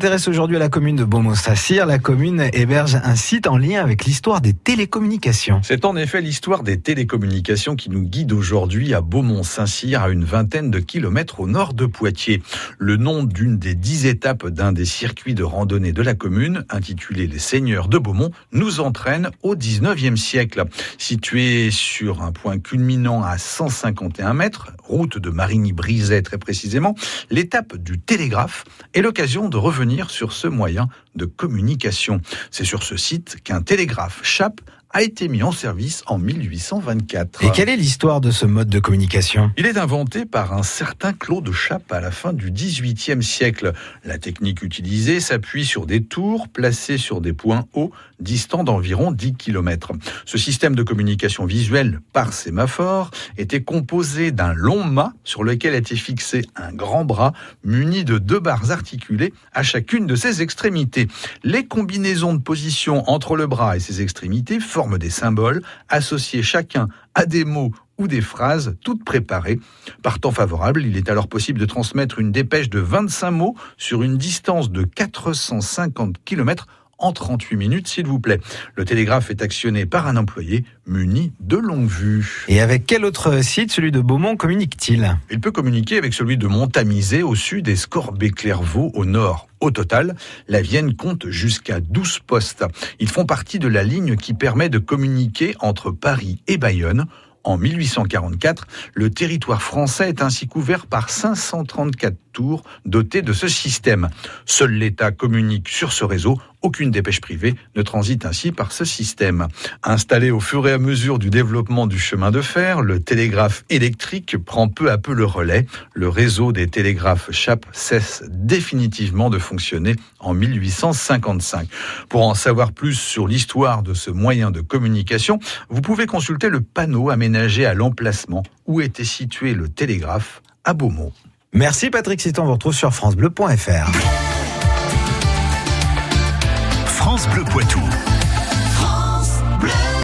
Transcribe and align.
s'intéresse 0.00 0.28
aujourd'hui 0.28 0.56
à 0.56 0.58
la 0.58 0.70
commune 0.70 0.96
de 0.96 1.04
Beaumont-Sacyr. 1.04 1.84
La 1.84 1.98
commune 1.98 2.48
héberge 2.54 2.98
un 3.04 3.16
site 3.16 3.46
en 3.46 3.58
lien 3.58 3.82
avec 3.82 4.06
l'histoire 4.06 4.40
des 4.40 4.54
télécommunications. 4.54 5.60
C'est 5.62 5.84
en 5.84 5.94
effet 5.94 6.22
l'histoire 6.22 6.62
des 6.62 6.80
télécommunications 6.80 7.76
qui 7.76 7.90
nous 7.90 8.00
guide 8.00 8.32
aujourd'hui 8.32 8.94
à 8.94 9.02
Beaumont-Saint-Cyr, 9.02 10.02
à 10.02 10.08
une 10.08 10.24
vingtaine 10.24 10.70
de 10.70 10.78
kilomètres 10.78 11.40
au 11.40 11.46
nord 11.46 11.74
de 11.74 11.84
Poitiers. 11.84 12.42
Le 12.78 12.96
nom 12.96 13.24
d'une 13.24 13.58
des 13.58 13.74
dix 13.74 14.06
étapes 14.06 14.46
d'un 14.46 14.72
des 14.72 14.86
circuits 14.86 15.34
de 15.34 15.42
randonnée 15.42 15.92
de 15.92 16.00
la 16.00 16.14
commune, 16.14 16.64
intitulé 16.70 17.26
Les 17.26 17.38
Seigneurs 17.38 17.88
de 17.88 17.98
Beaumont, 17.98 18.30
nous 18.52 18.80
entraîne 18.80 19.28
au 19.42 19.54
19e 19.54 20.16
siècle. 20.16 20.64
Situé 20.96 21.70
sur 21.70 22.22
un 22.22 22.32
point 22.32 22.58
culminant 22.58 23.22
à 23.22 23.36
151 23.36 24.32
mètres, 24.32 24.72
route 24.82 25.18
de 25.18 25.28
Marigny-Brizet 25.28 26.22
très 26.22 26.38
précisément, 26.38 26.94
l'étape 27.30 27.76
du 27.76 28.00
télégraphe 28.00 28.64
est 28.94 29.02
l'occasion 29.02 29.50
de 29.50 29.58
revenir 29.58 29.89
sur 30.08 30.32
ce 30.32 30.46
moyen 30.46 30.88
de 31.14 31.24
communication. 31.24 32.20
C'est 32.50 32.64
sur 32.64 32.82
ce 32.82 32.96
site 32.96 33.38
qu'un 33.42 33.62
télégraphe 33.62 34.20
chape 34.22 34.60
a 34.92 35.02
été 35.02 35.28
mis 35.28 35.42
en 35.42 35.52
service 35.52 36.02
en 36.06 36.18
1824. 36.18 37.44
Et 37.44 37.50
quelle 37.52 37.68
est 37.68 37.76
l'histoire 37.76 38.20
de 38.20 38.30
ce 38.30 38.44
mode 38.44 38.68
de 38.68 38.80
communication? 38.80 39.52
Il 39.56 39.66
est 39.66 39.78
inventé 39.78 40.26
par 40.26 40.52
un 40.52 40.64
certain 40.64 41.12
Claude 41.12 41.52
Chappe 41.52 41.92
à 41.92 42.00
la 42.00 42.10
fin 42.10 42.32
du 42.32 42.50
XVIIIe 42.50 43.22
siècle. 43.22 43.72
La 44.04 44.18
technique 44.18 44.62
utilisée 44.62 45.20
s'appuie 45.20 45.64
sur 45.64 45.86
des 45.86 46.02
tours 46.02 46.48
placées 46.48 46.98
sur 46.98 47.20
des 47.20 47.32
points 47.32 47.66
hauts 47.72 47.92
distants 48.18 48.64
d'environ 48.64 49.12
10 49.12 49.34
km. 49.34 49.92
Ce 50.26 50.38
système 50.38 50.74
de 50.74 50.82
communication 50.82 51.46
visuelle 51.46 52.00
par 52.12 52.32
sémaphore 52.32 53.10
était 53.38 53.62
composé 53.62 54.32
d'un 54.32 54.52
long 54.52 54.84
mât 54.84 55.12
sur 55.24 55.44
lequel 55.44 55.74
était 55.74 55.96
fixé 55.96 56.42
un 56.56 56.72
grand 56.72 57.04
bras 57.04 57.32
muni 57.64 58.04
de 58.04 58.18
deux 58.18 58.40
barres 58.40 58.70
articulées 58.70 59.32
à 59.52 59.62
chacune 59.62 60.06
de 60.06 60.16
ses 60.16 60.42
extrémités. 60.42 61.08
Les 61.44 61.66
combinaisons 61.66 62.34
de 62.34 62.42
position 62.42 63.08
entre 63.08 63.36
le 63.36 63.46
bras 63.46 63.76
et 63.76 63.80
ses 63.80 64.02
extrémités 64.02 64.58
forme 64.80 64.96
des 64.96 65.10
symboles 65.10 65.60
associés 65.90 66.42
chacun 66.42 66.88
à 67.14 67.26
des 67.26 67.44
mots 67.44 67.70
ou 67.98 68.08
des 68.08 68.22
phrases 68.22 68.78
toutes 68.82 69.04
préparées. 69.04 69.60
Par 70.02 70.18
temps 70.18 70.30
favorable, 70.30 70.86
il 70.86 70.96
est 70.96 71.10
alors 71.10 71.28
possible 71.28 71.60
de 71.60 71.66
transmettre 71.66 72.18
une 72.18 72.32
dépêche 72.32 72.70
de 72.70 72.78
25 72.78 73.30
mots 73.30 73.54
sur 73.76 74.02
une 74.02 74.16
distance 74.16 74.70
de 74.70 74.84
450 74.84 76.24
km 76.24 76.66
en 77.00 77.12
38 77.12 77.56
minutes, 77.56 77.88
s'il 77.88 78.06
vous 78.06 78.20
plaît. 78.20 78.40
Le 78.76 78.84
télégraphe 78.84 79.30
est 79.30 79.42
actionné 79.42 79.86
par 79.86 80.06
un 80.06 80.16
employé 80.16 80.64
muni 80.86 81.32
de 81.40 81.56
longue 81.56 81.88
vue. 81.88 82.44
Et 82.48 82.60
avec 82.60 82.86
quel 82.86 83.04
autre 83.04 83.42
site, 83.42 83.72
celui 83.72 83.90
de 83.90 84.00
Beaumont, 84.00 84.36
communique-t-il? 84.36 85.18
Il 85.30 85.40
peut 85.40 85.50
communiquer 85.50 85.98
avec 85.98 86.14
celui 86.14 86.36
de 86.36 86.46
Montamisé 86.46 87.22
au 87.22 87.34
sud 87.34 87.68
et 87.68 87.76
Scorbé-Clairvaux 87.76 88.90
au 88.94 89.04
nord. 89.04 89.48
Au 89.60 89.70
total, 89.70 90.16
la 90.48 90.62
Vienne 90.62 90.94
compte 90.94 91.28
jusqu'à 91.28 91.80
12 91.80 92.20
postes. 92.20 92.64
Ils 92.98 93.08
font 93.08 93.26
partie 93.26 93.58
de 93.58 93.68
la 93.68 93.82
ligne 93.82 94.16
qui 94.16 94.32
permet 94.32 94.68
de 94.68 94.78
communiquer 94.78 95.54
entre 95.60 95.90
Paris 95.90 96.42
et 96.46 96.56
Bayonne 96.56 97.06
en 97.44 97.56
1844, 97.56 98.66
le 98.94 99.10
territoire 99.10 99.62
français 99.62 100.08
est 100.08 100.22
ainsi 100.22 100.46
couvert 100.46 100.86
par 100.86 101.08
534 101.08 102.14
tours 102.32 102.62
dotées 102.84 103.22
de 103.22 103.32
ce 103.32 103.48
système. 103.48 104.08
Seul 104.46 104.72
l'État 104.72 105.10
communique 105.10 105.68
sur 105.68 105.92
ce 105.92 106.04
réseau. 106.04 106.38
Aucune 106.62 106.90
dépêche 106.90 107.22
privée 107.22 107.54
ne 107.74 107.80
transite 107.80 108.26
ainsi 108.26 108.52
par 108.52 108.72
ce 108.72 108.84
système. 108.84 109.48
Installé 109.82 110.30
au 110.30 110.40
fur 110.40 110.68
et 110.68 110.72
à 110.72 110.78
mesure 110.78 111.18
du 111.18 111.30
développement 111.30 111.86
du 111.86 111.98
chemin 111.98 112.30
de 112.30 112.42
fer, 112.42 112.82
le 112.82 113.00
télégraphe 113.00 113.64
électrique 113.70 114.36
prend 114.36 114.68
peu 114.68 114.90
à 114.90 114.98
peu 114.98 115.14
le 115.14 115.24
relais. 115.24 115.66
Le 115.94 116.08
réseau 116.08 116.52
des 116.52 116.68
télégraphes 116.68 117.30
CHAP 117.30 117.64
cesse 117.72 118.24
définitivement 118.28 119.30
de 119.30 119.38
fonctionner 119.38 119.96
en 120.18 120.34
1855. 120.34 121.68
Pour 122.10 122.26
en 122.26 122.34
savoir 122.34 122.72
plus 122.72 122.94
sur 122.94 123.26
l'histoire 123.26 123.82
de 123.82 123.94
ce 123.94 124.10
moyen 124.10 124.50
de 124.50 124.60
communication, 124.60 125.38
vous 125.70 125.80
pouvez 125.80 126.06
consulter 126.06 126.50
le 126.50 126.60
panneau 126.60 127.08
aménagé 127.08 127.64
à 127.64 127.72
l'emplacement 127.72 128.42
où 128.66 128.80
était 128.80 129.04
situé 129.04 129.54
le 129.54 129.68
télégraphe 129.68 130.42
à 130.64 130.74
Beaumont. 130.74 131.12
Merci 131.52 131.90
Patrick 131.90 132.20
Citon, 132.20 132.42
on 132.42 132.46
vous 132.46 132.52
retrouve 132.52 132.74
sur 132.74 132.94
francebleu.fr. 132.94 134.29